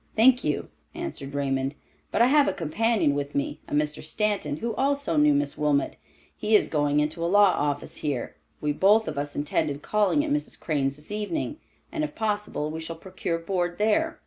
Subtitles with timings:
[0.15, 1.75] "Thank you," answered Raymond;
[2.11, 4.01] "but I have a companion with me, a Mr.
[4.01, 5.97] Stanton, who also knew Miss Wilmot.
[6.35, 8.35] He is going into a law office here.
[8.61, 10.59] We both of us intend calling at Mrs.
[10.59, 11.57] Crane's this evening,
[11.91, 14.19] and if possible we shall procure board there."